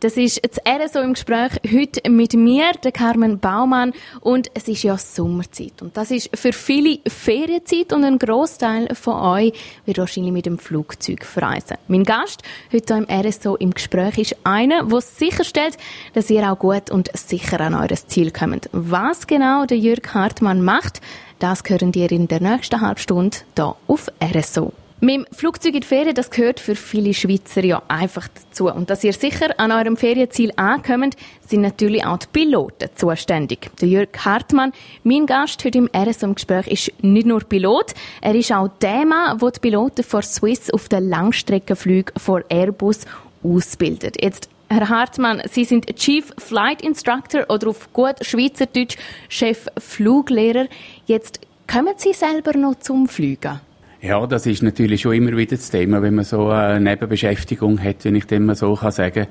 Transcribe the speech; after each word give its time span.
Das 0.00 0.16
ist 0.16 0.40
das 0.42 0.58
RSO 0.66 1.00
im 1.00 1.12
Gespräch 1.12 1.60
heute 1.70 2.08
mit 2.08 2.32
mir, 2.32 2.72
der 2.82 2.90
Carmen 2.90 3.38
Baumann. 3.38 3.92
Und 4.22 4.50
es 4.54 4.66
ist 4.66 4.82
ja 4.82 4.96
Sommerzeit. 4.96 5.82
Und 5.82 5.94
das 5.94 6.10
ist 6.10 6.34
für 6.34 6.54
viele 6.54 7.00
Ferienzeit 7.06 7.92
und 7.92 8.04
ein 8.04 8.18
Großteil 8.18 8.94
von 8.94 9.20
euch 9.20 9.52
wird 9.84 9.98
wahrscheinlich 9.98 10.32
mit 10.32 10.46
dem 10.46 10.58
Flugzeug 10.58 11.26
verreisen. 11.26 11.76
Mein 11.86 12.04
Gast 12.04 12.42
heute 12.72 12.94
hier 12.94 13.06
im 13.06 13.26
RSO 13.26 13.56
im 13.56 13.74
Gespräch 13.74 14.16
ist 14.16 14.36
einer, 14.42 14.86
der 14.86 15.02
sicherstellt, 15.02 15.76
dass 16.14 16.30
ihr 16.30 16.50
auch 16.50 16.58
gut 16.58 16.90
und 16.90 17.10
sicher 17.14 17.60
an 17.60 17.74
eures 17.74 18.06
Ziel 18.06 18.30
kommt. 18.30 18.70
Was 18.72 19.26
genau 19.26 19.66
der 19.66 19.76
Jürg 19.76 20.14
Hartmann 20.14 20.64
macht, 20.64 21.02
das 21.40 21.62
hören 21.66 21.92
ihr 21.94 22.10
in 22.10 22.26
der 22.26 22.40
nächsten 22.40 22.80
Halbstunde 22.80 23.36
hier 23.54 23.76
auf 23.86 24.08
RSO. 24.22 24.72
Mit 25.02 25.14
dem 25.14 25.26
Flugzeug 25.32 25.74
in 25.74 25.80
die 25.80 25.86
Ferien, 25.86 26.14
das 26.14 26.30
gehört 26.30 26.60
für 26.60 26.74
viele 26.74 27.14
Schweizer 27.14 27.64
ja 27.64 27.82
einfach 27.88 28.28
dazu. 28.28 28.70
Und 28.70 28.90
dass 28.90 29.02
ihr 29.02 29.14
sicher 29.14 29.58
an 29.58 29.72
eurem 29.72 29.96
Ferienziel 29.96 30.52
ankommt, 30.56 31.16
sind 31.40 31.62
natürlich 31.62 32.04
auch 32.04 32.18
die 32.18 32.26
Piloten 32.30 32.90
zuständig. 32.94 33.70
Der 33.80 33.88
Jörg 33.88 34.10
Hartmann, 34.18 34.72
mein 35.02 35.24
Gast 35.24 35.64
heute 35.64 35.78
im 35.78 35.88
RSO 35.96 36.26
im 36.26 36.34
Gespräch, 36.34 36.66
ist 36.66 36.92
nicht 37.02 37.26
nur 37.26 37.40
Pilot, 37.40 37.94
er 38.20 38.34
ist 38.34 38.52
auch 38.52 38.68
der 38.82 39.06
Mann, 39.06 39.38
der 39.38 39.50
die 39.52 39.60
Piloten 39.60 40.04
von 40.04 40.22
Swiss 40.22 40.70
auf 40.70 40.90
den 40.90 41.08
Langstreckenflügen 41.08 42.12
von 42.18 42.44
Airbus 42.50 43.06
ausbildet. 43.42 44.22
Jetzt 44.22 44.50
Herr 44.68 44.90
Hartmann, 44.90 45.40
Sie 45.50 45.64
sind 45.64 45.86
Chief 45.96 46.30
Flight 46.36 46.82
Instructor 46.82 47.46
oder 47.48 47.68
auf 47.68 47.90
gut 47.94 48.16
Schweizerdeutsch 48.20 48.98
Chef 49.30 49.66
Fluglehrer. 49.78 50.66
Jetzt 51.06 51.40
kommen 51.66 51.94
Sie 51.96 52.12
selber 52.12 52.54
noch 52.54 52.78
zum 52.80 53.08
Fliegen? 53.08 53.60
Ja, 54.02 54.26
das 54.26 54.46
ist 54.46 54.62
natürlich 54.62 55.02
schon 55.02 55.12
immer 55.12 55.36
wieder 55.36 55.56
das 55.56 55.70
Thema, 55.70 56.00
wenn 56.00 56.14
man 56.14 56.24
so 56.24 56.48
eine 56.48 56.80
Nebenbeschäftigung 56.80 57.82
hat, 57.82 58.04
wenn 58.04 58.14
ich 58.14 58.24
dem 58.24 58.46
mal 58.46 58.54
so 58.54 58.74
kann 58.74 58.92
sagen. 58.92 59.26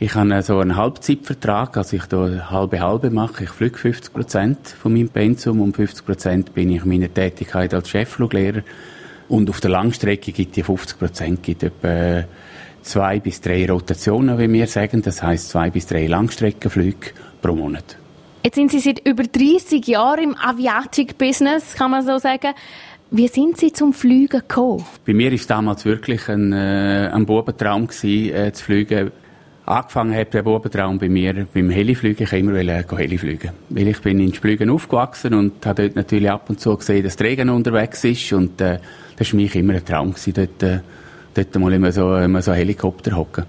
Ich 0.00 0.16
habe 0.16 0.42
so 0.42 0.58
einen 0.58 0.76
Halbzeitvertrag, 0.76 1.76
also 1.76 1.96
ich 1.96 2.06
da 2.06 2.50
halbe 2.50 2.80
halbe 2.80 3.10
mache. 3.10 3.44
Ich 3.44 3.50
fliege 3.50 3.78
50 3.78 4.12
Prozent 4.12 4.68
von 4.68 4.92
meinem 4.92 5.08
Pensum 5.08 5.60
und 5.60 5.76
50 5.76 6.04
Prozent 6.04 6.54
bin 6.54 6.70
ich 6.70 6.84
meiner 6.84 7.12
Tätigkeit 7.12 7.72
als 7.72 7.88
Cheffluglehrer. 7.88 8.62
Und 9.28 9.48
auf 9.48 9.60
der 9.60 9.70
Langstrecke 9.70 10.32
gibt 10.32 10.56
die 10.56 10.64
50 10.64 10.98
Prozent 10.98 11.42
gibt 11.44 11.62
etwa 11.62 12.24
zwei 12.82 13.20
bis 13.20 13.40
drei 13.40 13.70
Rotationen, 13.70 14.38
wie 14.38 14.52
wir 14.52 14.66
sagen. 14.66 15.02
Das 15.02 15.22
heißt 15.22 15.50
zwei 15.50 15.70
bis 15.70 15.86
drei 15.86 16.08
Langstreckenflüge 16.08 17.10
pro 17.40 17.54
Monat. 17.54 17.96
Jetzt 18.44 18.56
sind 18.56 18.70
Sie 18.70 18.80
seit 18.80 19.06
über 19.08 19.22
30 19.22 19.86
Jahren 19.86 20.22
im 20.22 20.36
Aviatik-Business, 20.36 21.76
kann 21.76 21.92
man 21.92 22.04
so 22.04 22.18
sagen. 22.18 22.52
Wie 23.16 23.28
sind 23.28 23.58
Sie 23.58 23.72
zum 23.72 23.92
Fliegen 23.92 24.40
gekommen? 24.40 24.84
Bei 25.06 25.14
mir 25.14 25.30
war 25.30 25.38
damals 25.46 25.84
wirklich 25.84 26.28
ein, 26.28 26.52
äh, 26.52 27.10
ein 27.14 27.24
Bubentraum, 27.26 27.86
gewesen, 27.86 28.34
äh, 28.34 28.52
zu 28.52 28.64
fliegen. 28.64 29.12
Angefangen 29.64 30.16
hat 30.16 30.34
der 30.34 30.42
Bubentraum 30.42 30.98
bei 30.98 31.08
mir 31.08 31.46
beim 31.54 31.70
Helifliegen. 31.70 32.24
Ich 32.24 32.32
wollte 32.32 32.38
immer 32.38 32.56
äh, 32.56 32.82
Helifliegen. 32.96 33.52
Weil 33.68 33.86
ich 33.86 34.00
bin 34.00 34.18
in 34.18 34.34
Splügen 34.34 34.68
aufgewachsen 34.68 35.32
und 35.32 35.64
habe 35.64 35.82
dort 35.82 35.94
natürlich 35.94 36.28
ab 36.28 36.50
und 36.50 36.58
zu 36.58 36.76
gesehen, 36.76 37.04
dass 37.04 37.14
der 37.14 37.28
Regen 37.28 37.50
unterwegs 37.50 38.02
ist. 38.02 38.32
Und 38.32 38.60
äh, 38.60 38.80
das 39.16 39.20
war 39.20 39.26
für 39.26 39.36
mich 39.36 39.54
immer 39.54 39.74
ein 39.74 39.84
Traum, 39.84 40.10
gewesen, 40.10 40.32
dort, 40.34 40.62
äh, 40.64 40.80
dort 41.34 41.54
mal 41.54 41.72
immer 41.72 41.92
so, 41.92 42.16
immer 42.16 42.42
so 42.42 42.52
Helikopter 42.52 43.16
hocken. 43.16 43.44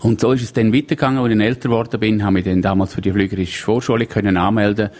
Und 0.00 0.20
so 0.20 0.32
ist 0.32 0.42
es 0.42 0.52
dann 0.52 0.74
weitergegangen, 0.74 1.20
als 1.20 1.32
ich 1.32 1.40
älter 1.40 1.68
geworden 1.68 2.00
bin, 2.00 2.24
habe 2.24 2.40
ich 2.40 2.44
dann 2.44 2.60
damals 2.60 2.92
für 2.92 3.00
die 3.00 3.12
flügerische 3.12 3.62
Vorschule 3.62 4.06
können 4.06 4.36
anmelden 4.36 4.90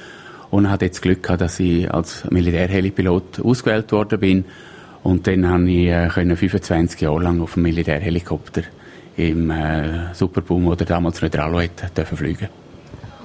und 0.51 0.71
hatte 0.71 0.87
jetzt 0.87 1.03
Glück 1.03 1.23
gehabt, 1.23 1.41
dass 1.41 1.61
ich 1.61 1.93
als 1.93 2.25
Militärhelipilot 2.31 3.41
ausgewählt 3.41 3.93
worden 3.93 4.21
bin. 4.21 4.45
Und 5.03 5.27
dann 5.27 5.49
habe 5.49 5.71
ich 5.71 5.89
äh, 5.89 6.09
können 6.09 6.37
25 6.37 7.01
Jahre 7.01 7.23
lang 7.23 7.41
auf 7.43 7.55
dem 7.55 7.65
Militärhelikopter 7.65 8.63
im 9.17 9.51
äh, 9.51 10.15
Superboom 10.15 10.67
oder 10.67 10.85
damals 10.85 11.21
Neutraloid 11.23 11.71
dürfen 11.97 12.17
fliegen. 12.17 12.49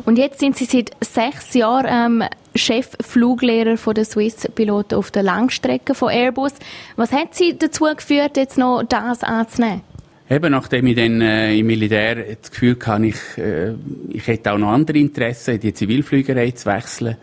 Und 0.06 0.18
jetzt 0.18 0.40
sind 0.40 0.56
Sie 0.56 0.66
seit 0.66 0.92
sechs 1.02 1.54
Jahren 1.54 2.22
ähm, 2.22 2.24
Cheffluglehrer 2.56 3.78
von 3.78 3.94
der 3.94 4.06
Swiss-Piloten 4.06 4.96
auf 4.96 5.12
der 5.12 5.24
Langstrecke 5.24 5.94
von 5.94 6.10
Airbus. 6.10 6.54
Was 6.96 7.12
hat 7.12 7.36
Sie 7.36 7.58
dazu 7.58 7.86
geführt, 7.96 8.38
jetzt 8.38 8.58
noch 8.58 8.84
das 8.84 9.24
anzunehmen? 9.24 9.82
Eben, 10.32 10.52
nachdem 10.52 10.86
ich 10.86 10.96
dann 10.96 11.22
äh, 11.22 11.58
im 11.58 11.66
Militär 11.66 12.18
das 12.40 12.52
Gefühl 12.52 12.78
hatte, 12.86 13.06
ich, 13.08 13.38
äh, 13.38 13.74
ich 14.10 14.28
hätte 14.28 14.54
auch 14.54 14.60
noch 14.60 14.70
andere 14.70 15.00
Interessen, 15.00 15.56
in 15.56 15.60
die 15.60 15.74
Zivilflügerei 15.74 16.52
zu 16.52 16.68
wechseln, 16.68 17.16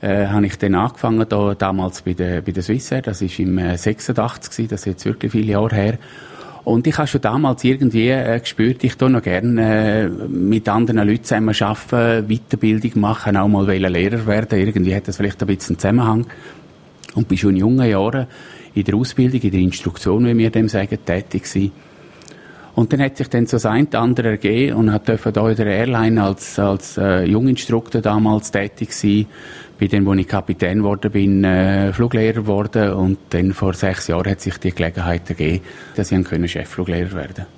äh, 0.00 0.26
habe 0.26 0.46
ich 0.46 0.58
dann 0.58 0.74
angefangen, 0.74 1.24
da, 1.28 1.54
damals 1.54 2.02
bei 2.02 2.14
der, 2.14 2.42
bei 2.42 2.50
der 2.50 2.64
Swissair, 2.64 3.02
das 3.02 3.22
war 3.22 3.28
im 3.38 3.58
äh, 3.58 3.76
86 3.76 4.50
gewesen, 4.50 4.68
das 4.70 4.80
ist 4.80 4.86
jetzt 4.86 5.04
wirklich 5.04 5.30
viele 5.30 5.52
Jahre 5.52 5.74
her. 5.76 5.98
Und 6.64 6.86
ich 6.88 6.98
habe 6.98 7.06
schon 7.06 7.20
damals 7.20 7.62
irgendwie 7.62 8.08
äh, 8.08 8.40
gespürt, 8.40 8.82
ich 8.82 8.96
tue 8.96 9.08
noch 9.08 9.22
gerne 9.22 10.06
äh, 10.06 10.08
mit 10.08 10.68
anderen 10.68 11.06
Leuten 11.06 11.24
zusammen 11.24 11.54
arbeiten, 11.60 12.28
Weiterbildung 12.28 13.00
machen, 13.00 13.36
auch 13.36 13.46
mal 13.46 13.70
Lehrer 13.70 14.26
werden. 14.26 14.58
Irgendwie 14.58 14.96
hat 14.96 15.06
das 15.06 15.16
vielleicht 15.16 15.40
ein 15.40 15.46
bisschen 15.46 15.76
einen 15.76 15.78
Zusammenhang. 15.78 16.26
Und 17.14 17.28
bin 17.28 17.38
schon 17.38 17.50
in 17.50 17.58
jungen 17.58 17.88
Jahren 17.88 18.26
in 18.74 18.82
der 18.82 18.96
Ausbildung, 18.96 19.40
in 19.40 19.50
der 19.50 19.60
Instruktion, 19.60 20.26
wie 20.26 20.36
wir 20.36 20.50
dem 20.50 20.68
sagen, 20.68 20.98
tätig 21.04 21.44
gewesen. 21.44 21.72
Und 22.78 22.92
dann 22.92 23.02
hat 23.02 23.16
sich 23.16 23.28
dann 23.28 23.44
so 23.46 23.56
das 23.56 23.66
eine 23.66 23.88
oder 23.88 23.98
andere 23.98 24.28
ergeben 24.28 24.76
und 24.76 24.92
hat 24.92 25.08
dürfen 25.08 25.32
da 25.32 25.50
in 25.50 25.56
der 25.56 25.66
Airline 25.66 26.22
als, 26.22 26.60
als 26.60 26.96
äh, 26.96 27.24
Junginstruktor 27.24 28.00
damals 28.00 28.52
tätig 28.52 28.92
sein. 28.92 29.26
Bin 29.78 29.88
dann, 29.88 30.06
wo 30.06 30.14
ich 30.14 30.28
Kapitän 30.28 30.78
geworden 30.78 31.10
bin, 31.10 31.42
äh, 31.42 31.92
Fluglehrer 31.92 32.42
geworden 32.42 32.92
und 32.92 33.18
dann 33.30 33.52
vor 33.52 33.74
sechs 33.74 34.06
Jahren 34.06 34.30
hat 34.30 34.40
sich 34.40 34.58
die 34.58 34.70
Gelegenheit 34.70 35.28
ergeben, 35.28 35.64
dass 35.96 36.12
ich 36.12 36.52
Cheffluglehrer 36.52 37.14
werden 37.14 37.34
konnte. 37.34 37.57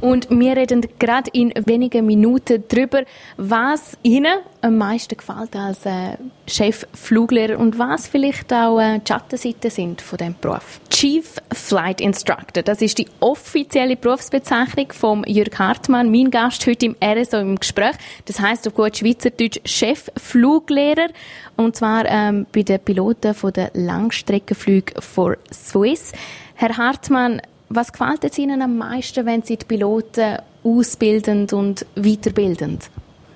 Und 0.00 0.28
wir 0.30 0.56
reden 0.56 0.86
gerade 0.98 1.30
in 1.32 1.52
wenigen 1.66 2.06
Minuten 2.06 2.64
darüber, 2.68 3.02
was 3.36 3.96
Ihnen 4.02 4.38
am 4.62 4.78
meisten 4.78 5.16
gefällt 5.16 5.54
als 5.56 5.84
äh, 5.86 6.16
Chef-Fluglehrer 6.46 7.58
und 7.58 7.78
was 7.78 8.08
vielleicht 8.08 8.52
auch 8.52 8.78
äh, 8.78 8.98
die 8.98 9.08
Schattenseiten 9.08 9.70
sind 9.70 10.00
von 10.00 10.18
diesem 10.18 10.34
Beruf. 10.40 10.80
Chief 10.90 11.36
Flight 11.52 12.00
Instructor, 12.00 12.62
das 12.62 12.82
ist 12.82 12.98
die 12.98 13.08
offizielle 13.20 13.96
Berufsbezeichnung 13.96 14.92
von 14.92 15.24
Jürg 15.26 15.58
Hartmann, 15.58 16.10
mein 16.10 16.30
Gast 16.30 16.66
heute 16.66 16.86
im 16.86 16.96
RSO 17.02 17.38
im 17.38 17.58
Gespräch. 17.58 17.96
Das 18.26 18.40
heißt 18.40 18.66
auf 18.68 18.74
gut 18.74 18.96
Schweizerdeutsch 18.96 19.60
Chef-Fluglehrer 19.64 21.08
und 21.56 21.76
zwar 21.76 22.04
ähm, 22.06 22.46
bei 22.52 22.62
den 22.62 22.80
Piloten 22.80 23.34
von 23.34 23.52
der 23.52 23.70
Langstreckenflüge 23.74 25.00
for 25.00 25.36
Swiss. 25.52 26.12
Herr 26.54 26.76
Hartmann, 26.76 27.40
was 27.70 27.92
gefällt 27.92 28.24
es 28.24 28.36
Ihnen 28.36 28.62
am 28.62 28.76
meisten, 28.76 29.24
wenn 29.24 29.42
Sie 29.42 29.56
die 29.56 29.64
Piloten 29.64 30.38
ausbilden 30.64 31.46
und 31.52 31.86
weiterbilden? 31.94 32.78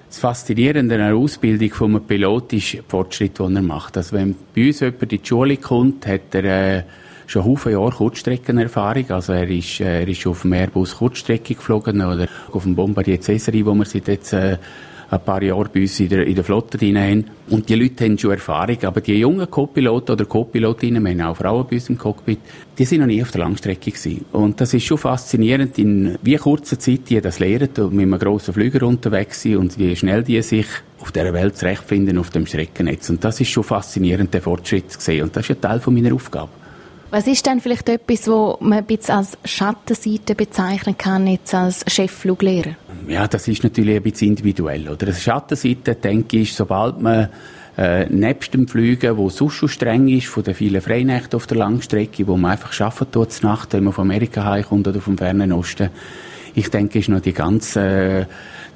Das 0.08 0.18
Faszinierende 0.18 0.96
an 0.96 1.00
der 1.00 1.16
Ausbildung 1.16 1.70
von 1.70 1.96
einem 1.96 2.04
Pilot 2.04 2.52
ist 2.52 2.74
der 2.74 2.82
Fortschritt, 2.86 3.38
den 3.38 3.56
er 3.56 3.62
macht. 3.62 3.96
Also 3.96 4.16
wenn 4.16 4.34
bei 4.54 4.66
uns 4.66 4.80
jemand 4.80 5.02
in 5.02 5.08
die 5.08 5.20
Schule 5.26 5.56
kommt, 5.56 6.06
hat 6.06 6.34
er 6.34 6.44
äh, 6.44 6.82
schon 7.26 7.56
viele 7.56 7.74
Jahre 7.74 7.90
Kurzstreckenerfahrung. 7.90 9.10
Also 9.10 9.32
er 9.32 9.48
ist, 9.48 9.80
äh, 9.80 10.00
er 10.02 10.08
ist 10.08 10.26
auf 10.26 10.42
dem 10.42 10.52
Airbus 10.52 10.96
Kurzstrecke 10.96 11.54
geflogen 11.54 12.00
oder 12.00 12.28
auf 12.52 12.64
dem 12.64 12.74
Bombardier 12.74 13.20
Cäsari, 13.20 13.64
wo 13.64 13.74
wir 13.74 13.84
seit 13.84 14.08
jetzt 14.08 14.32
äh, 14.32 14.58
ein 15.10 15.20
paar 15.20 15.42
Jahre 15.42 15.68
bei 15.72 15.82
uns 15.82 15.98
in 16.00 16.08
der, 16.08 16.26
in 16.26 16.34
der 16.34 16.44
Flotte 16.44 16.78
drin 16.78 16.98
haben. 16.98 17.24
Und 17.50 17.68
die 17.68 17.74
Leute 17.74 18.04
haben 18.04 18.18
schon 18.18 18.32
Erfahrung, 18.32 18.78
aber 18.84 19.00
die 19.00 19.14
jungen 19.14 19.50
Co-Piloten 19.50 20.12
oder 20.12 20.24
Co-Pilotinnen, 20.24 21.02
wir 21.02 21.10
haben 21.10 21.20
auch 21.20 21.36
Frauen 21.36 21.66
bei 21.68 21.76
uns 21.76 21.88
im 21.90 21.98
Cockpit, 21.98 22.38
die 22.78 22.84
sind 22.84 23.00
noch 23.00 23.06
nie 23.06 23.22
auf 23.22 23.30
der 23.30 23.42
Langstrecke 23.42 23.90
gewesen. 23.90 24.24
Und 24.32 24.60
das 24.60 24.72
ist 24.72 24.84
schon 24.84 24.98
faszinierend, 24.98 25.78
in 25.78 26.18
wie 26.22 26.36
kurzer 26.36 26.78
Zeit 26.78 27.10
die 27.10 27.20
das 27.20 27.38
lernen 27.38 27.68
und 27.78 27.92
mit 27.92 28.04
einem 28.04 28.18
grossen 28.18 28.54
Flüger 28.54 28.86
unterwegs 28.86 29.42
sind 29.42 29.56
und 29.56 29.78
wie 29.78 29.94
schnell 29.94 30.22
die 30.22 30.40
sich 30.42 30.66
auf 31.00 31.12
dieser 31.12 31.34
Welt 31.34 31.56
zurechtfinden, 31.56 32.18
auf 32.18 32.30
dem 32.30 32.46
Streckennetz. 32.46 33.10
Und 33.10 33.22
das 33.24 33.40
ist 33.40 33.50
schon 33.50 33.64
faszinierend, 33.64 34.32
den 34.32 34.40
Fortschritt 34.40 34.90
zu 34.90 35.00
sehen. 35.00 35.24
Und 35.24 35.36
das 35.36 35.44
ist 35.44 35.56
ein 35.56 35.60
Teil 35.60 35.80
von 35.80 35.94
meiner 35.94 36.14
Aufgabe. 36.14 36.48
Was 37.14 37.28
ist 37.28 37.46
denn 37.46 37.60
vielleicht 37.60 37.88
etwas, 37.88 38.26
was 38.26 38.56
man 38.60 38.84
ein 38.88 38.98
als 39.06 39.38
Schattenseite 39.44 40.34
bezeichnen 40.34 40.98
kann, 40.98 41.28
jetzt 41.28 41.54
als 41.54 41.84
Cheffluglehrer? 41.86 42.74
Ja, 43.06 43.28
das 43.28 43.46
ist 43.46 43.62
natürlich 43.62 43.94
ein 43.94 44.02
bisschen 44.02 44.30
individuell. 44.30 44.88
Oder? 44.88 45.06
Eine 45.06 45.14
Schattenseite, 45.14 45.94
denke 45.94 46.38
ich, 46.38 46.54
sobald 46.54 47.00
man 47.00 47.28
äh, 47.78 48.06
nebst 48.06 48.52
dem 48.52 48.66
Fliegen, 48.66 49.16
wo 49.16 49.30
sonst 49.30 49.54
schon 49.54 49.68
streng 49.68 50.08
ist, 50.08 50.26
von 50.26 50.42
den 50.42 50.54
vielen 50.54 50.80
Freinächten 50.80 51.36
auf 51.36 51.46
der 51.46 51.58
Langstrecke, 51.58 52.26
wo 52.26 52.36
man 52.36 52.50
einfach 52.50 52.80
arbeiten 52.80 53.12
tut, 53.12 53.44
Nacht, 53.44 53.74
wenn 53.74 53.84
man 53.84 53.92
von 53.92 54.10
Amerika 54.10 54.42
heimkommt 54.42 54.88
oder 54.88 55.00
vom 55.00 55.16
fernen 55.16 55.52
Osten, 55.52 55.90
ich 56.56 56.68
denke, 56.68 56.98
ist 56.98 57.08
noch 57.08 57.20
die 57.20 57.32
ganze 57.32 57.80
äh, 57.80 58.26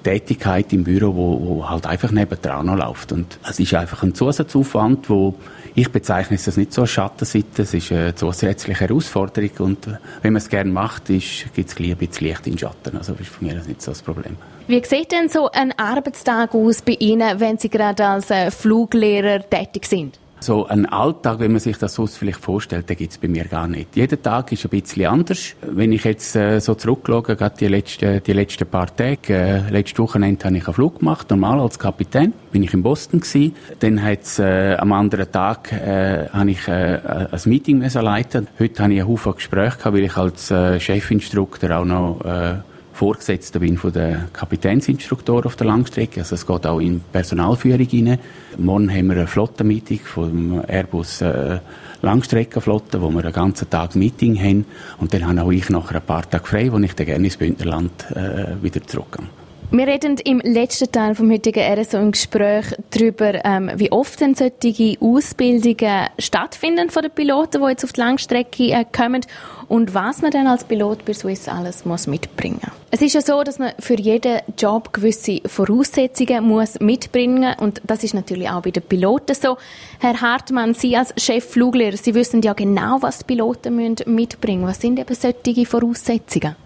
Tätigkeit 0.08 0.72
im 0.72 0.84
Büro, 0.84 1.14
wo, 1.14 1.40
wo 1.46 1.68
halt 1.68 1.86
einfach 1.86 2.10
nebendran 2.10 2.64
noch 2.64 2.76
läuft. 2.76 3.12
Und 3.12 3.38
es 3.46 3.60
ist 3.60 3.74
einfach 3.74 4.02
ein 4.02 4.14
Zusatzaufwand, 4.14 5.10
wo 5.10 5.34
ich 5.74 5.92
bezeichne 5.92 6.36
es 6.36 6.56
nicht 6.56 6.72
so 6.72 6.82
als 6.82 6.90
Schattenseite, 6.90 7.62
es 7.62 7.74
ist 7.74 7.92
eine 7.92 8.14
zusätzliche 8.14 8.80
Herausforderung 8.80 9.50
und 9.58 9.86
wenn 10.22 10.32
man 10.32 10.38
es 10.38 10.48
gerne 10.48 10.70
macht, 10.70 11.04
gibt 11.06 11.22
es 11.22 11.76
ein 11.76 11.96
bisschen 11.96 12.26
Licht 12.26 12.46
in 12.46 12.54
den 12.54 12.58
Schatten. 12.58 12.96
Also 12.96 13.12
ist 13.20 13.28
für 13.28 13.44
mich 13.44 13.54
das 13.54 13.68
nicht 13.68 13.82
so 13.82 13.90
das 13.90 14.00
Problem. 14.00 14.36
Wie 14.66 14.82
sieht 14.84 15.12
denn 15.12 15.28
so 15.28 15.50
ein 15.50 15.72
Arbeitstag 15.78 16.54
aus 16.54 16.80
bei 16.82 16.96
Ihnen, 16.98 17.38
wenn 17.38 17.58
Sie 17.58 17.68
gerade 17.68 18.06
als 18.06 18.30
äh, 18.30 18.50
Fluglehrer 18.50 19.40
tätig 19.48 19.86
sind? 19.86 20.18
So 20.40 20.66
ein 20.66 20.86
Alltag, 20.86 21.40
wenn 21.40 21.50
man 21.50 21.60
sich 21.60 21.78
das 21.78 21.94
sonst 21.94 22.16
vielleicht 22.16 22.40
vorstellt, 22.40 22.88
den 22.88 22.96
gibt 22.96 23.12
es 23.12 23.18
bei 23.18 23.28
mir 23.28 23.44
gar 23.44 23.66
nicht. 23.66 23.96
Jeder 23.96 24.20
Tag 24.20 24.52
ist 24.52 24.64
ein 24.64 24.70
bisschen 24.70 25.06
anders. 25.06 25.54
Wenn 25.62 25.92
ich 25.92 26.04
jetzt 26.04 26.36
äh, 26.36 26.60
so 26.60 26.74
zurückschaue, 26.74 27.22
gerade 27.22 27.56
die 27.58 27.66
letzten, 27.66 28.22
die 28.22 28.32
letzten 28.32 28.66
paar 28.66 28.94
Tage, 28.94 29.34
äh, 29.34 29.70
letztes 29.70 29.98
Wochenende 29.98 30.44
habe 30.44 30.56
ich 30.56 30.66
einen 30.66 30.74
Flug 30.74 31.00
gemacht, 31.00 31.28
normal 31.30 31.60
als 31.60 31.78
Kapitän, 31.78 32.32
bin 32.52 32.62
ich 32.62 32.72
in 32.72 32.82
Boston 32.82 33.20
gewesen. 33.20 33.54
Dann 33.80 34.02
hat's 34.02 34.38
äh, 34.38 34.76
am 34.78 34.92
anderen 34.92 35.30
Tag 35.30 35.72
äh, 35.72 36.28
habe 36.28 36.50
ich 36.50 36.68
äh, 36.68 37.00
ein 37.30 37.40
Meeting 37.46 37.78
müssen 37.78 38.02
leiten. 38.02 38.46
Heute 38.58 38.82
habe 38.82 38.94
ich 38.94 39.00
einen 39.00 39.08
Haufen 39.08 39.34
Gespräche 39.34 39.78
gehabt, 39.78 39.94
weil 39.96 40.04
ich 40.04 40.16
als 40.16 40.50
äh, 40.50 40.78
Chefinstruktor 40.78 41.78
auch 41.78 41.84
noch 41.84 42.20
äh, 42.24 42.54
Vorgesetzter 42.98 43.60
bin 43.60 43.78
von 43.78 43.92
der 43.92 44.26
Kapitänsinstruktor 44.32 45.46
auf 45.46 45.54
der 45.54 45.68
Langstrecke. 45.68 46.18
Also 46.18 46.34
es 46.34 46.44
geht 46.44 46.66
auch 46.66 46.80
in 46.80 47.00
Personalführung 47.12 47.86
rein. 47.92 48.18
Morgen 48.56 48.92
haben 48.92 49.06
wir 49.06 49.18
ein 49.18 49.28
Flottenmeeting 49.28 50.00
vom 50.00 50.64
Airbus 50.66 51.20
äh, 51.20 51.60
Langstreckenflotte, 52.02 53.00
wo 53.00 53.10
wir 53.10 53.22
einen 53.22 53.32
ganzen 53.32 53.70
Tag 53.70 53.94
Meeting 53.94 54.36
haben. 54.36 54.64
Und 54.98 55.14
dann 55.14 55.24
habe 55.28 55.42
auch 55.42 55.52
ich 55.52 55.70
nachher 55.70 56.00
ein 56.00 56.06
paar 56.06 56.28
Tage 56.28 56.44
frei, 56.44 56.72
wo 56.72 56.78
ich 56.78 56.94
dann 56.94 57.06
gerne 57.06 57.24
ins 57.24 57.36
Bündnerland 57.36 58.10
äh, 58.16 58.60
wieder 58.60 58.84
zurückgehe. 58.84 59.26
Wir 59.70 59.86
reden 59.86 60.16
im 60.24 60.40
letzten 60.40 60.90
Teil 60.90 61.14
vom 61.14 61.30
heutigen 61.30 61.60
RSO 61.60 61.98
im 61.98 62.12
Gespräch 62.12 62.64
darüber, 62.90 63.44
ähm, 63.44 63.70
wie 63.74 63.92
oft 63.92 64.18
denn 64.18 64.34
solche 64.34 64.96
Ausbildungen 64.98 66.06
stattfinden 66.18 66.88
von 66.88 67.02
den 67.02 67.10
Piloten, 67.10 67.60
die 67.60 67.68
jetzt 67.68 67.84
auf 67.84 67.92
die 67.92 68.00
Langstrecke 68.00 68.70
äh, 68.70 68.86
kommen 68.90 69.26
und 69.68 69.92
was 69.92 70.22
man 70.22 70.30
dann 70.30 70.46
als 70.46 70.64
Pilot 70.64 71.04
bei 71.04 71.12
Swiss 71.12 71.48
alles 71.48 71.84
muss 71.84 72.06
mitbringen. 72.06 72.62
Es 72.90 73.02
ist 73.02 73.12
ja 73.12 73.20
so, 73.20 73.42
dass 73.42 73.58
man 73.58 73.72
für 73.78 74.00
jeden 74.00 74.40
Job 74.56 74.90
gewisse 74.94 75.42
Voraussetzungen 75.44 76.44
muss 76.44 76.80
mitbringen 76.80 77.54
und 77.60 77.82
das 77.84 78.02
ist 78.04 78.14
natürlich 78.14 78.48
auch 78.48 78.62
bei 78.62 78.70
den 78.70 78.82
Piloten 78.82 79.34
so. 79.34 79.58
Herr 79.98 80.18
Hartmann, 80.18 80.72
Sie 80.72 80.96
als 80.96 81.12
Chef-Fluglehrer, 81.18 81.98
Sie 81.98 82.14
wissen 82.14 82.40
ja 82.40 82.54
genau, 82.54 83.02
was 83.02 83.18
die 83.18 83.24
Piloten 83.26 83.76
mitbringen 83.76 84.62
müssen. 84.62 84.66
Was 84.66 84.80
sind 84.80 84.98
eben 84.98 85.14
solche 85.14 85.66
Voraussetzungen? 85.66 86.56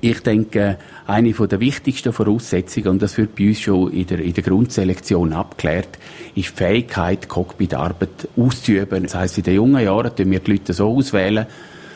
Ich 0.00 0.20
denke, 0.20 0.78
eine 1.06 1.32
der 1.32 1.60
wichtigsten 1.60 2.12
Voraussetzungen, 2.12 2.88
und 2.88 3.02
das 3.02 3.18
wird 3.18 3.34
bei 3.34 3.48
uns 3.48 3.60
schon 3.60 3.92
in 3.92 4.06
der, 4.06 4.20
in 4.20 4.32
der 4.32 4.44
Grundselektion 4.44 5.32
abgeklärt, 5.32 5.98
ist 6.36 6.50
die 6.50 6.56
Fähigkeit, 6.56 7.28
Cockpitarbeit 7.28 8.28
auszuüben. 8.36 9.02
Das 9.02 9.16
heisst, 9.16 9.38
in 9.38 9.44
den 9.44 9.54
jungen 9.54 9.84
Jahren 9.84 10.14
tun 10.14 10.30
wir 10.30 10.38
die 10.38 10.52
Leute 10.52 10.72
so 10.72 10.96
auswählen, 10.96 11.46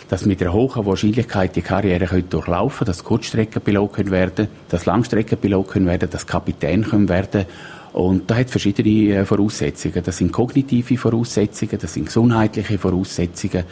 dass 0.08 0.26
mit 0.26 0.43
einer 0.43 0.52
hohen 0.52 0.84
Wahrscheinlichkeit 0.84 1.54
die 1.54 1.62
Karriere 1.62 2.22
durchlaufen 2.22 2.78
können, 2.78 2.87
dass 2.88 3.04
Kurzstreckenpilot 3.04 3.93
können 3.93 4.10
werden, 4.10 4.49
dass 4.69 4.84
Langstreckenpilot 4.84 5.69
können 5.69 5.87
werden, 5.87 6.10
dass 6.10 6.26
Kapitän 6.26 6.84
können 6.84 7.08
werden. 7.08 7.46
Und 7.93 8.31
da 8.31 8.37
hat 8.37 8.50
verschiedene 8.50 9.14
äh, 9.14 9.25
Voraussetzungen. 9.25 10.02
Das 10.02 10.16
sind 10.16 10.32
kognitive 10.32 10.96
Voraussetzungen, 10.96 11.78
das 11.81 11.94
sind 11.94 12.06
gesundheitliche 12.06 12.78
Voraussetzungen. 12.78 13.64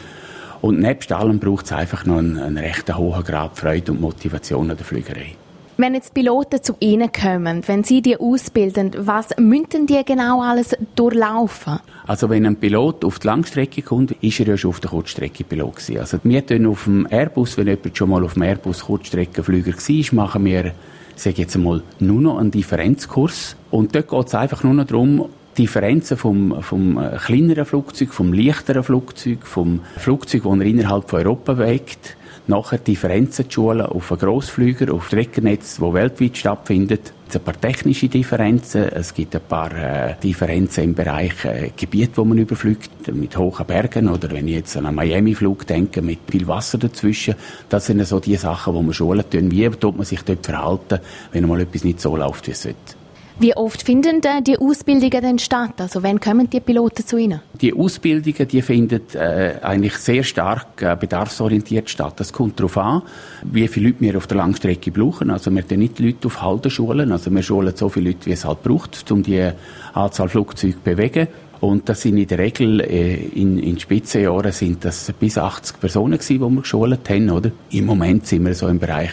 Und 0.61 0.79
nebst 0.79 1.11
allem 1.11 1.39
braucht 1.39 1.65
es 1.65 1.71
einfach 1.71 2.05
noch 2.05 2.19
einen, 2.19 2.37
einen 2.37 2.57
recht 2.57 2.95
hohen 2.95 3.23
Grad 3.23 3.57
Freude 3.57 3.91
und 3.91 4.01
Motivation 4.01 4.69
an 4.69 4.77
der 4.77 4.85
Flügerei. 4.85 5.35
Wenn 5.77 5.95
jetzt 5.95 6.13
Piloten 6.13 6.61
zu 6.61 6.75
Ihnen 6.79 7.11
kommen, 7.11 7.63
wenn 7.67 7.83
Sie 7.83 8.03
die 8.03 8.15
ausbilden, 8.15 8.91
was 8.99 9.29
müssen 9.39 9.87
die 9.87 9.99
genau 10.05 10.41
alles 10.41 10.75
durchlaufen? 10.95 11.79
Also 12.05 12.29
wenn 12.29 12.45
ein 12.45 12.57
Pilot 12.57 13.03
auf 13.03 13.17
die 13.17 13.25
Langstrecke 13.25 13.81
kommt, 13.81 14.11
ist 14.21 14.39
er 14.39 14.47
ja 14.47 14.57
schon 14.57 14.69
auf 14.69 14.79
der 14.79 14.91
Kurzstrecke 14.91 15.43
Pilot 15.43 15.77
gewesen. 15.77 15.97
Also 15.97 16.19
wir 16.23 16.45
tun 16.45 16.67
auf 16.67 16.83
dem 16.83 17.07
Airbus, 17.09 17.57
wenn 17.57 17.67
jemand 17.67 17.97
schon 17.97 18.09
mal 18.11 18.23
auf 18.23 18.33
dem 18.33 18.43
Airbus 18.43 18.81
Kurzstreckenflüger 18.81 19.73
war, 19.73 20.15
machen 20.15 20.45
wir, 20.45 20.71
sage 21.15 21.41
jetzt 21.41 21.55
einmal, 21.55 21.81
nur 21.99 22.21
noch 22.21 22.37
einen 22.37 22.51
Differenzkurs. 22.51 23.55
Und 23.71 23.95
dort 23.95 24.07
geht 24.07 24.27
es 24.27 24.35
einfach 24.35 24.63
nur 24.63 24.75
noch 24.75 24.85
darum, 24.85 25.29
Differenzen 25.57 26.17
vom, 26.17 26.61
vom 26.61 26.97
äh, 26.97 27.17
kleineren 27.17 27.65
Flugzeug, 27.65 28.13
vom 28.13 28.33
leichteren 28.33 28.83
Flugzeug, 28.83 29.45
vom 29.45 29.81
Flugzeug, 29.97 30.43
das 30.43 30.59
er 30.59 30.65
innerhalb 30.65 31.09
von 31.09 31.19
Europa 31.19 31.53
bewegt, 31.53 32.15
nachher 32.47 32.77
Differenzen 32.77 33.49
zu 33.49 33.51
schulen 33.51 33.85
auf 33.85 34.11
einen 34.11 34.19
Grossflüger, 34.19 34.93
auf 34.93 35.07
Streckennetz, 35.07 35.79
wo 35.79 35.93
weltweit 35.93 36.37
stattfindet. 36.37 37.13
Es 37.27 37.33
gibt 37.33 37.47
ein 37.47 37.53
paar 37.53 37.61
technische 37.61 38.09
Differenzen, 38.09 38.83
es 38.89 39.13
gibt 39.13 39.35
ein 39.35 39.41
paar 39.47 39.71
äh, 39.73 40.15
Differenzen 40.21 40.83
im 40.83 40.93
Bereich 40.93 41.45
äh, 41.45 41.71
Gebiet, 41.75 42.11
wo 42.17 42.25
man 42.25 42.37
überfliegt, 42.37 43.13
mit 43.13 43.37
hohen 43.37 43.65
Bergen 43.65 44.09
oder 44.09 44.31
wenn 44.31 44.47
ich 44.47 44.55
jetzt 44.55 44.75
an 44.75 44.85
einen 44.85 44.95
Miami-Flug 44.95 45.65
denke, 45.65 46.01
mit 46.01 46.19
viel 46.29 46.47
Wasser 46.47 46.77
dazwischen. 46.77 47.35
Das 47.69 47.85
sind 47.85 48.05
so 48.05 48.19
die 48.19 48.35
Sachen, 48.35 48.73
die 48.75 48.81
man 48.81 48.93
schulen 48.93 49.23
tun. 49.29 49.51
Wie 49.51 49.69
tut 49.69 49.95
man 49.95 50.05
sich 50.05 50.21
dort 50.23 50.45
verhalten, 50.45 50.99
wenn 51.31 51.47
mal 51.47 51.61
etwas 51.61 51.83
nicht 51.83 52.01
so 52.01 52.17
läuft, 52.17 52.47
wie 52.47 52.51
es 52.51 52.63
sollte. 52.63 53.00
Wie 53.41 53.57
oft 53.57 53.81
finden 53.81 54.21
denn 54.21 54.43
die 54.43 54.59
Ausbildungen 54.59 55.19
denn 55.19 55.39
statt? 55.39 55.73
Also 55.79 56.03
wann 56.03 56.19
kommen 56.19 56.47
die 56.47 56.59
Piloten 56.59 57.03
zu 57.03 57.17
Ihnen? 57.17 57.41
Die 57.59 57.73
Ausbildungen, 57.73 58.47
die 58.47 58.61
finden 58.61 59.01
äh, 59.15 59.53
eigentlich 59.63 59.95
sehr 59.95 60.23
stark 60.23 60.79
äh, 60.83 60.95
bedarfsorientiert 60.95 61.89
statt. 61.89 62.13
Das 62.17 62.31
kommt 62.31 62.59
darauf 62.59 62.77
an, 62.77 63.01
wie 63.41 63.67
viele 63.67 63.87
Leute 63.87 64.01
wir 64.01 64.17
auf 64.17 64.27
der 64.27 64.37
Langstrecke 64.37 64.91
brauchen. 64.91 65.31
Also 65.31 65.49
wir 65.49 65.67
tun 65.67 65.79
nicht 65.79 65.97
Leute 65.97 66.27
auf 66.27 66.39
Halden 66.39 66.69
schulen. 66.69 67.11
Also 67.11 67.33
wir 67.33 67.41
schulen 67.41 67.75
so 67.75 67.89
viele 67.89 68.11
Leute, 68.11 68.27
wie 68.27 68.33
es 68.33 68.45
halt 68.45 68.61
braucht, 68.61 69.11
um 69.11 69.23
die 69.23 69.49
Anzahl 69.95 70.29
Flugzeuge 70.29 70.75
zu 70.75 70.79
bewegen. 70.83 71.27
Und 71.61 71.87
das 71.89 72.01
sind 72.01 72.17
in 72.17 72.27
der 72.27 72.39
Regel, 72.39 72.81
äh, 72.81 73.15
in, 73.15 73.59
in 73.59 73.79
Spitzenjahren 73.79 74.51
sind 74.51 74.83
das 74.83 75.13
bis 75.19 75.37
80 75.37 75.79
Personen 75.79 76.13
gewesen, 76.13 76.33
die 76.33 76.39
wir 76.39 76.61
geschult 76.61 77.09
haben, 77.09 77.29
oder? 77.29 77.51
Im 77.69 77.85
Moment 77.85 78.25
sind 78.25 78.45
wir 78.45 78.55
so 78.55 78.67
im 78.67 78.79
Bereich 78.79 79.11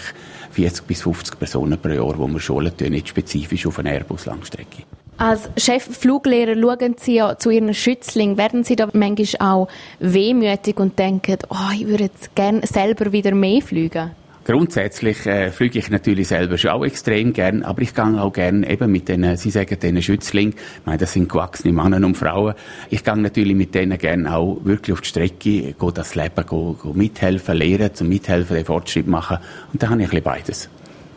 40 0.52 0.86
bis 0.86 1.02
50 1.02 1.38
Personen 1.38 1.78
pro 1.78 1.90
Jahr, 1.90 2.14
die 2.14 2.32
wir 2.32 2.40
schulen, 2.40 2.72
nicht 2.88 3.08
spezifisch 3.08 3.66
auf 3.66 3.78
eine 3.78 3.90
Airbus-Langstrecke. 3.92 4.84
Als 5.18 5.50
Chef-Fluglehrer 5.56 6.54
schauen 6.58 6.94
Sie 6.98 7.16
ja 7.16 7.36
zu 7.36 7.50
Ihren 7.50 7.74
Schützlingen. 7.74 8.38
Werden 8.38 8.64
Sie 8.64 8.76
da 8.76 8.88
manchmal 8.92 9.50
auch 9.50 9.68
wehmütig 9.98 10.78
und 10.78 10.98
denken, 10.98 11.38
oh, 11.50 11.72
ich 11.74 11.86
würde 11.86 12.04
jetzt 12.04 12.34
gerne 12.34 12.66
selber 12.66 13.12
wieder 13.12 13.34
mehr 13.34 13.60
fliegen? 13.60 14.12
Grundsätzlich 14.48 15.26
äh, 15.26 15.50
fliege 15.50 15.78
ich 15.78 15.90
natürlich 15.90 16.28
selber 16.28 16.56
schon 16.56 16.70
auch 16.70 16.82
extrem 16.82 17.34
gern, 17.34 17.62
aber 17.62 17.82
ich 17.82 17.94
gehe 17.94 18.18
auch 18.18 18.32
gern 18.32 18.62
eben 18.62 18.90
mit 18.90 19.10
den, 19.10 19.36
Sie 19.36 19.50
sagen 19.50 19.78
den 19.78 20.00
Schützling, 20.00 20.54
meine, 20.86 20.96
das 20.96 21.12
sind 21.12 21.28
gewachsene 21.28 21.74
Männer 21.74 22.06
und 22.06 22.16
Frauen. 22.16 22.54
Ich 22.88 23.04
gehe 23.04 23.14
natürlich 23.18 23.54
mit 23.54 23.74
denen 23.74 23.98
gern 23.98 24.26
auch 24.26 24.56
wirklich 24.62 24.94
auf 24.94 25.02
die 25.02 25.08
Strecke, 25.08 25.74
gehe 25.74 25.92
das 25.92 26.14
Leben, 26.14 26.46
gehe, 26.48 26.76
gehe 26.82 26.94
mithelfen, 26.94 27.58
lehren, 27.58 27.92
zum 27.92 28.08
Mithelfen, 28.08 28.56
den 28.56 28.64
Fortschritt 28.64 29.06
machen. 29.06 29.36
Und 29.70 29.82
da 29.82 29.90
habe 29.90 30.00
ich 30.00 30.06
ein 30.06 30.10
bisschen 30.12 30.24
beides. 30.24 30.70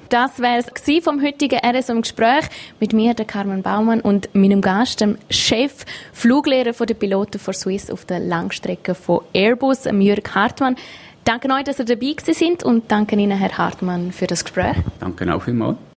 Das 0.10 0.40
wäre 0.40 0.58
es 0.58 1.04
vom 1.06 1.24
heutigen 1.24 1.62
RSO 1.66 2.02
Gespräch 2.02 2.44
mit 2.82 2.92
mir, 2.92 3.14
der 3.14 3.24
Carmen 3.24 3.62
Baumann 3.62 4.02
und 4.02 4.28
meinem 4.36 4.60
Gast, 4.60 5.00
dem 5.00 5.18
Chef 5.30 5.86
Fluglehrer 6.12 6.74
der 6.74 6.96
Piloten 6.96 7.40
von 7.40 7.54
Swiss 7.54 7.90
auf 7.90 8.04
der 8.04 8.20
Langstrecke 8.20 8.94
von 8.94 9.22
Airbus, 9.34 9.86
Jürg 9.86 10.36
Hartmann. 10.36 10.76
Danke 11.24 11.50
euch, 11.50 11.64
dass 11.64 11.80
ihr 11.80 11.86
dabei 11.86 12.16
sind 12.20 12.64
und 12.64 12.92
danke 12.92 13.16
Ihnen, 13.16 13.38
Herr 13.38 13.58
Hartmann, 13.58 14.12
für 14.12 14.28
das 14.28 14.44
Gespräch. 14.44 14.78
Danke 15.00 15.34
auch 15.34 15.44
vielmals. 15.44 15.78